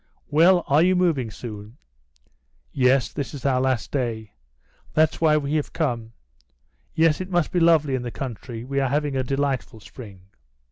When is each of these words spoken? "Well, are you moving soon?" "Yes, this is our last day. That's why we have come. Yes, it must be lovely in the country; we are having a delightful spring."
"Well, 0.31 0.63
are 0.65 0.81
you 0.81 0.95
moving 0.95 1.29
soon?" 1.29 1.77
"Yes, 2.71 3.13
this 3.13 3.35
is 3.35 3.45
our 3.45 3.61
last 3.61 3.91
day. 3.91 4.33
That's 4.95 5.21
why 5.21 5.37
we 5.37 5.53
have 5.57 5.73
come. 5.73 6.13
Yes, 6.95 7.21
it 7.21 7.29
must 7.29 7.51
be 7.51 7.59
lovely 7.59 7.93
in 7.93 8.01
the 8.01 8.09
country; 8.09 8.63
we 8.65 8.79
are 8.79 8.89
having 8.89 9.15
a 9.15 9.21
delightful 9.21 9.79
spring." 9.79 10.21